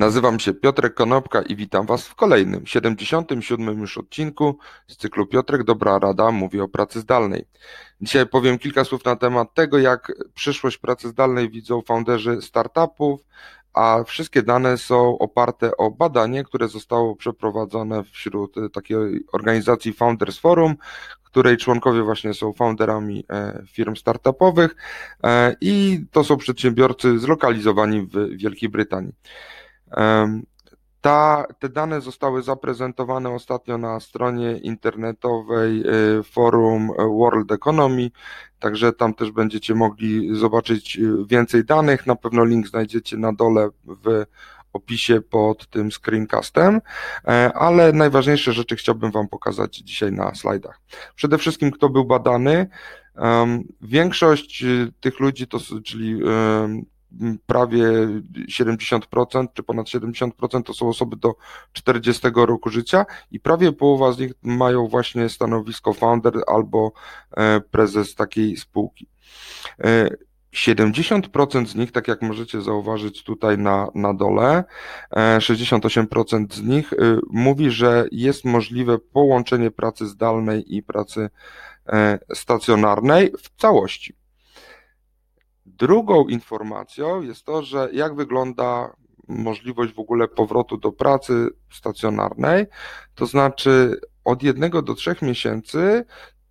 Nazywam 0.00 0.40
się 0.40 0.54
Piotrek 0.54 0.94
Konopka 0.94 1.42
i 1.42 1.56
witam 1.56 1.86
Was 1.86 2.08
w 2.08 2.14
kolejnym, 2.14 2.66
77 2.66 3.80
już 3.80 3.98
odcinku 3.98 4.58
z 4.86 4.96
cyklu 4.96 5.26
Piotrek 5.26 5.64
Dobra 5.64 5.98
Rada 5.98 6.30
mówi 6.30 6.60
o 6.60 6.68
pracy 6.68 7.00
zdalnej. 7.00 7.44
Dzisiaj 8.00 8.26
powiem 8.26 8.58
kilka 8.58 8.84
słów 8.84 9.04
na 9.04 9.16
temat 9.16 9.54
tego, 9.54 9.78
jak 9.78 10.12
przyszłość 10.34 10.78
pracy 10.78 11.08
zdalnej 11.08 11.50
widzą 11.50 11.82
founderzy 11.82 12.42
startupów, 12.42 13.20
a 13.74 14.04
wszystkie 14.06 14.42
dane 14.42 14.78
są 14.78 15.18
oparte 15.18 15.76
o 15.76 15.90
badanie, 15.90 16.44
które 16.44 16.68
zostało 16.68 17.16
przeprowadzone 17.16 18.04
wśród 18.04 18.54
takiej 18.72 18.96
organizacji 19.32 19.92
Founders 19.92 20.38
Forum, 20.38 20.74
której 21.22 21.56
członkowie 21.56 22.02
właśnie 22.02 22.34
są 22.34 22.52
founderami 22.52 23.24
e, 23.30 23.62
firm 23.66 23.96
startupowych 23.96 24.76
e, 25.24 25.56
i 25.60 26.04
to 26.10 26.24
są 26.24 26.36
przedsiębiorcy 26.36 27.18
zlokalizowani 27.18 28.02
w 28.02 28.36
Wielkiej 28.36 28.68
Brytanii. 28.68 29.12
Ta, 31.00 31.46
te 31.58 31.68
dane 31.68 32.00
zostały 32.00 32.42
zaprezentowane 32.42 33.30
ostatnio 33.30 33.78
na 33.78 34.00
stronie 34.00 34.58
internetowej 34.58 35.82
y, 36.18 36.22
forum 36.22 36.88
World 36.98 37.52
Economy, 37.52 38.10
także 38.58 38.92
tam 38.92 39.14
też 39.14 39.30
będziecie 39.30 39.74
mogli 39.74 40.36
zobaczyć 40.38 40.98
y, 40.98 41.26
więcej 41.26 41.64
danych. 41.64 42.06
Na 42.06 42.16
pewno 42.16 42.44
link 42.44 42.68
znajdziecie 42.68 43.16
na 43.16 43.32
dole 43.32 43.68
w 43.84 44.24
opisie 44.72 45.20
pod 45.20 45.66
tym 45.66 45.90
screencastem, 45.92 46.80
e, 47.28 47.52
ale 47.52 47.92
najważniejsze 47.92 48.52
rzeczy 48.52 48.76
chciałbym 48.76 49.10
Wam 49.10 49.28
pokazać 49.28 49.76
dzisiaj 49.76 50.12
na 50.12 50.34
slajdach. 50.34 50.80
Przede 51.14 51.38
wszystkim, 51.38 51.70
kto 51.70 51.88
był 51.88 52.04
badany. 52.04 52.68
Większość 53.80 54.64
y, 54.64 54.92
tych 55.00 55.20
ludzi, 55.20 55.46
to, 55.46 55.58
czyli 55.84 56.20
prawie 57.46 57.84
70% 58.48 59.46
czy 59.54 59.62
ponad 59.62 59.86
70% 59.86 60.62
to 60.62 60.74
są 60.74 60.88
osoby 60.88 61.16
do 61.16 61.34
40 61.72 62.28
roku 62.34 62.70
życia 62.70 63.06
i 63.30 63.40
prawie 63.40 63.72
połowa 63.72 64.12
z 64.12 64.18
nich 64.18 64.32
mają 64.42 64.88
właśnie 64.88 65.28
stanowisko 65.28 65.92
founder 65.92 66.34
albo 66.46 66.92
e, 67.36 67.60
prezes 67.60 68.14
takiej 68.14 68.56
spółki. 68.56 69.06
70% 70.54 71.62
e, 71.62 71.66
z 71.66 71.74
nich, 71.74 71.92
tak 71.92 72.08
jak 72.08 72.22
możecie 72.22 72.62
zauważyć 72.62 73.24
tutaj 73.24 73.58
na, 73.58 73.88
na 73.94 74.14
dole, 74.14 74.64
68% 75.12 76.44
e, 76.44 76.54
z 76.54 76.62
nich 76.62 76.90
mówi, 77.30 77.70
że 77.70 78.06
jest 78.12 78.44
możliwe 78.44 78.98
połączenie 78.98 79.70
pracy 79.70 80.06
zdalnej 80.06 80.76
i 80.76 80.82
pracy 80.82 81.30
stacjonarnej 82.34 83.32
w 83.38 83.60
całości. 83.60 84.19
Drugą 85.80 86.28
informacją 86.28 87.22
jest 87.22 87.44
to, 87.44 87.62
że 87.62 87.88
jak 87.92 88.14
wygląda 88.14 88.92
możliwość 89.28 89.94
w 89.94 89.98
ogóle 89.98 90.28
powrotu 90.28 90.76
do 90.76 90.92
pracy 90.92 91.48
stacjonarnej, 91.72 92.66
to 93.14 93.26
znaczy 93.26 94.00
od 94.24 94.42
jednego 94.42 94.82
do 94.82 94.94
trzech 94.94 95.22
miesięcy 95.22 96.04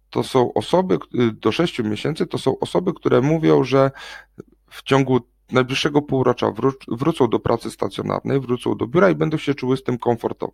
to 0.09 0.23
są 0.23 0.53
osoby, 0.53 0.97
do 1.33 1.51
sześciu 1.51 1.83
miesięcy 1.83 2.27
to 2.27 2.37
są 2.37 2.59
osoby, 2.59 2.93
które 2.93 3.21
mówią, 3.21 3.63
że 3.63 3.91
w 4.69 4.83
ciągu 4.83 5.19
najbliższego 5.51 6.01
półrocza 6.01 6.51
wrócą 6.87 7.27
do 7.27 7.39
pracy 7.39 7.71
stacjonarnej, 7.71 8.39
wrócą 8.39 8.75
do 8.75 8.87
biura 8.87 9.09
i 9.09 9.15
będą 9.15 9.37
się 9.37 9.55
czuły 9.55 9.77
z 9.77 9.83
tym 9.83 9.97
komfortowo. 9.97 10.53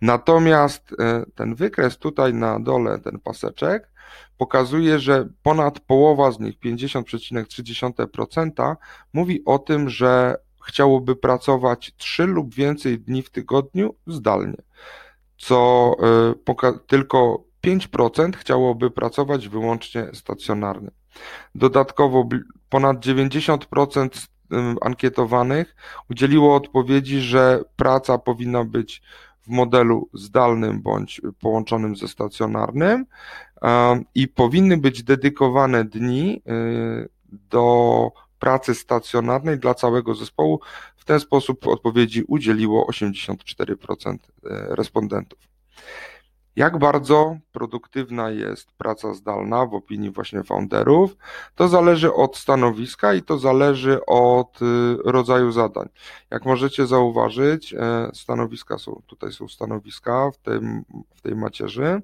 Natomiast 0.00 0.94
e, 0.98 1.24
ten 1.34 1.54
wykres 1.54 1.98
tutaj 1.98 2.34
na 2.34 2.60
dole, 2.60 2.98
ten 2.98 3.18
paseczek, 3.18 3.90
pokazuje, 4.38 4.98
że 4.98 5.28
ponad 5.42 5.80
połowa 5.80 6.32
z 6.32 6.40
nich, 6.40 6.58
50,3%, 6.58 8.76
mówi 9.12 9.44
o 9.44 9.58
tym, 9.58 9.90
że 9.90 10.36
chciałoby 10.66 11.16
pracować 11.16 11.92
3 11.96 12.26
lub 12.26 12.54
więcej 12.54 12.98
dni 12.98 13.22
w 13.22 13.30
tygodniu 13.30 13.94
zdalnie, 14.06 14.62
co 15.38 15.92
e, 16.46 16.76
tylko 16.86 17.44
5% 17.66 18.36
chciałoby 18.36 18.90
pracować 18.90 19.48
wyłącznie 19.48 20.08
stacjonarnie. 20.12 20.90
Dodatkowo 21.54 22.28
ponad 22.68 23.06
90% 23.06 24.26
ankietowanych 24.80 25.76
udzieliło 26.10 26.56
odpowiedzi, 26.56 27.20
że 27.20 27.64
praca 27.76 28.18
powinna 28.18 28.64
być 28.64 29.02
w 29.46 29.48
modelu 29.48 30.08
zdalnym 30.14 30.82
bądź 30.82 31.20
połączonym 31.40 31.96
ze 31.96 32.08
stacjonarnym 32.08 33.06
i 34.14 34.28
powinny 34.28 34.76
być 34.76 35.02
dedykowane 35.02 35.84
dni 35.84 36.42
y, 36.48 37.08
do 37.50 38.10
pracy 38.38 38.74
stacjonarnej 38.74 39.58
dla 39.58 39.74
całego 39.74 40.14
zespołu. 40.14 40.60
W 40.96 41.04
ten 41.04 41.20
sposób 41.20 41.66
odpowiedzi 41.66 42.24
udzieliło 42.28 42.86
84% 42.90 44.14
y, 44.14 44.18
respondentów. 44.76 45.38
Jak 46.56 46.78
bardzo 46.78 47.36
produktywna 47.52 48.30
jest 48.30 48.72
praca 48.72 49.14
zdalna 49.14 49.66
w 49.66 49.74
opinii 49.74 50.10
właśnie 50.10 50.42
founderów, 50.42 51.16
to 51.54 51.68
zależy 51.68 52.12
od 52.12 52.36
stanowiska 52.36 53.14
i 53.14 53.22
to 53.22 53.38
zależy 53.38 54.06
od 54.06 54.62
y, 54.62 54.96
rodzaju 55.04 55.52
zadań. 55.52 55.88
Jak 56.30 56.44
możecie 56.44 56.86
zauważyć, 56.86 57.74
e, 57.74 58.10
stanowiska 58.14 58.78
są, 58.78 59.02
tutaj 59.06 59.32
są 59.32 59.48
stanowiska 59.48 60.30
w, 60.30 60.38
tym, 60.38 60.84
w 61.14 61.20
tej 61.20 61.34
macierzy 61.34 62.02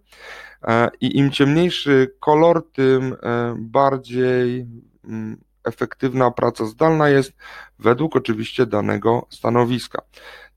e, 0.62 0.90
i 1.00 1.18
im 1.18 1.30
ciemniejszy 1.30 2.14
kolor, 2.20 2.70
tym 2.72 3.16
e, 3.22 3.54
bardziej 3.58 4.66
mm, 5.04 5.40
efektywna 5.64 6.30
praca 6.30 6.66
zdalna 6.66 7.08
jest 7.08 7.32
według 7.78 8.16
oczywiście 8.16 8.66
danego 8.66 9.26
stanowiska. 9.30 10.02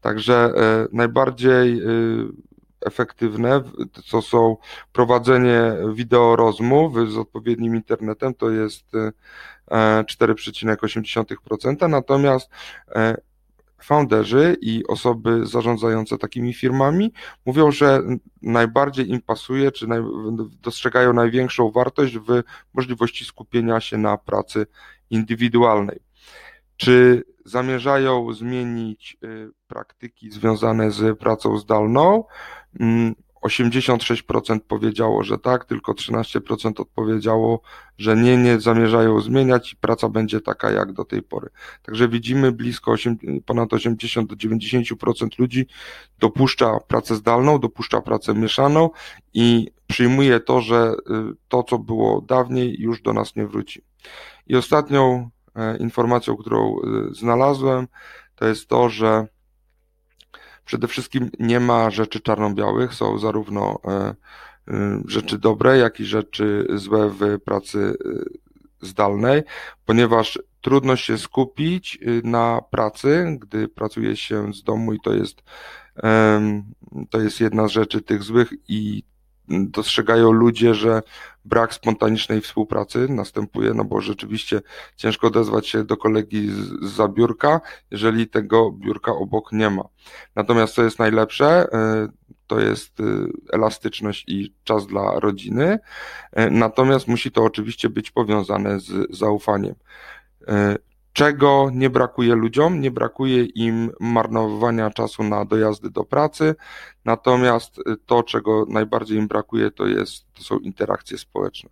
Także 0.02 0.54
najbardziej 0.92 1.82
y, 1.82 2.55
efektywne, 2.86 3.62
co 4.06 4.22
są 4.22 4.58
prowadzenie 4.94 5.62
wideorozmów 5.94 7.12
z 7.12 7.18
odpowiednim 7.18 7.76
internetem, 7.76 8.34
to 8.34 8.50
jest 8.50 8.86
4,8%, 9.72 11.86
e, 11.86 11.88
natomiast 11.88 12.50
e, 12.90 13.16
founderzy 13.86 14.58
i 14.62 14.88
osoby 14.88 15.46
zarządzające 15.46 16.18
takimi 16.18 16.54
firmami 16.54 17.14
mówią, 17.46 17.72
że 17.72 18.02
najbardziej 18.42 19.10
im 19.10 19.22
pasuje, 19.22 19.72
czy 19.72 19.88
naj, 19.88 20.00
dostrzegają 20.62 21.14
największą 21.14 21.72
wartość 21.72 22.18
w 22.18 22.44
możliwości 22.74 23.26
skupienia 23.26 23.80
się 23.80 23.98
na 23.98 24.18
pracy 24.18 24.66
indywidualnej. 25.10 26.00
Czy 26.78 27.24
zamierzają 27.46 28.34
zmienić 28.34 29.18
y, 29.24 29.52
praktyki 29.68 30.32
związane 30.32 30.92
z 30.92 31.20
pracą 31.20 31.58
zdalną? 31.58 32.24
86% 33.44 34.52
mm, 34.52 34.60
powiedziało, 34.68 35.24
że 35.24 35.38
tak, 35.38 35.66
tylko 35.66 35.94
13% 35.94 36.82
odpowiedziało, 36.82 37.62
że 37.98 38.16
nie, 38.16 38.38
nie 38.38 38.60
zamierzają 38.60 39.22
zmieniać 39.22 39.74
i 39.74 39.76
praca 39.76 40.10
będzie 40.10 40.42
taka 40.42 40.72
jak 40.72 40.94
do 40.94 41.06
tej 41.06 41.22
pory. 41.22 41.50
Także 41.84 42.08
widzimy 42.08 42.52
blisko 42.52 42.92
8, 42.92 43.18
ponad 43.46 43.74
80 43.74 44.30
do 44.30 44.36
90% 44.36 45.28
ludzi 45.40 45.68
dopuszcza 46.20 46.80
pracę 46.88 47.16
zdalną, 47.16 47.60
dopuszcza 47.60 48.02
pracę 48.02 48.34
mieszaną 48.34 48.90
i 49.34 49.72
przyjmuje 49.88 50.40
to, 50.40 50.62
że 50.62 50.94
y, 51.10 51.36
to, 51.48 51.64
co 51.64 51.80
było 51.80 52.22
dawniej, 52.22 52.76
już 52.80 53.02
do 53.02 53.14
nas 53.14 53.36
nie 53.36 53.48
wróci. 53.48 53.82
I 54.48 54.56
ostatnią 54.56 55.30
informacją, 55.80 56.38
którą 56.38 56.76
y, 56.80 57.16
znalazłem, 57.16 57.88
to 58.36 58.46
jest 58.46 58.68
to, 58.68 58.90
że 58.90 59.28
Przede 60.66 60.88
wszystkim 60.88 61.30
nie 61.40 61.60
ma 61.60 61.90
rzeczy 61.90 62.20
czarno-białych, 62.20 62.94
są 62.94 63.20
zarówno 63.20 63.80
e, 63.86 64.16
e, 64.68 65.02
rzeczy 65.08 65.38
dobre, 65.38 65.78
jak 65.78 66.00
i 66.00 66.06
rzeczy 66.06 66.68
złe 66.74 67.10
w 67.10 67.40
pracy 67.40 67.98
e, 68.06 68.88
zdalnej, 68.88 69.44
ponieważ 69.86 70.40
trudno 70.62 70.96
się 70.96 71.18
skupić 71.18 72.00
na 72.24 72.62
pracy, 72.72 73.38
gdy 73.40 73.68
pracuje 73.68 74.16
się 74.16 74.54
z 74.54 74.64
domu 74.64 74.94
i 74.94 75.00
to 75.00 75.14
jest, 75.14 75.44
to 77.10 77.22
jest 77.22 77.40
jedna 77.40 77.68
z 77.68 77.72
rzeczy 77.72 78.02
tych 78.02 78.24
złych 78.24 78.50
i 78.68 79.04
dostrzegają 79.50 80.32
ludzie, 80.32 80.74
że 80.74 81.02
brak 81.46 81.74
spontanicznej 81.74 82.42
współpracy 82.42 83.08
następuje, 83.10 83.74
no 83.74 83.84
bo 83.86 84.02
rzeczywiście 84.02 84.62
ciężko 84.96 85.28
odezwać 85.28 85.68
się 85.68 85.84
do 85.84 85.98
kolegi 85.98 86.50
z, 86.50 86.96
za 86.96 87.08
biurka, 87.08 87.62
jeżeli 87.92 88.28
tego 88.28 88.72
biurka 88.72 89.12
obok 89.12 89.52
nie 89.52 89.70
ma. 89.70 89.84
Natomiast 90.36 90.74
co 90.74 90.84
jest 90.84 91.00
najlepsze, 91.00 91.46
e, 91.74 92.08
to 92.48 92.60
jest 92.60 93.00
e, 93.00 93.04
elastyczność 93.54 94.24
i 94.28 94.54
czas 94.64 94.88
dla 94.88 95.20
rodziny, 95.20 95.80
e, 96.32 96.50
natomiast 96.50 97.08
musi 97.08 97.32
to 97.32 97.44
oczywiście 97.44 97.90
być 97.90 98.12
powiązane 98.12 98.80
z 98.80 99.18
zaufaniem. 99.18 99.76
Czego 101.16 101.70
nie 101.74 101.90
brakuje 101.90 102.36
ludziom? 102.36 102.82
Nie 102.82 102.92
brakuje 102.92 103.44
im 103.44 103.92
marnowania 104.00 104.90
czasu 104.90 105.24
na 105.24 105.46
dojazdy 105.46 105.90
do 105.90 106.04
pracy, 106.04 106.56
natomiast 107.06 107.80
to, 108.06 108.24
czego 108.24 108.66
najbardziej 108.70 109.18
im 109.18 109.28
brakuje, 109.28 109.72
to, 109.72 109.88
jest, 109.88 110.34
to 110.34 110.44
są 110.44 110.58
interakcje 110.58 111.18
społeczne. 111.18 111.70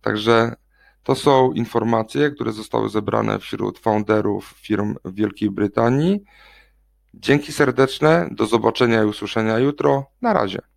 Także 0.00 0.56
to 1.02 1.14
są 1.14 1.52
informacje, 1.52 2.30
które 2.30 2.52
zostały 2.52 2.88
zebrane 2.88 3.38
wśród 3.38 3.78
founderów 3.78 4.54
firm 4.56 4.94
w 5.04 5.14
Wielkiej 5.14 5.50
Brytanii. 5.50 6.24
Dzięki 7.14 7.52
serdeczne, 7.52 8.28
do 8.30 8.46
zobaczenia 8.46 9.02
i 9.02 9.06
usłyszenia 9.06 9.58
jutro. 9.58 10.10
Na 10.22 10.32
razie. 10.32 10.75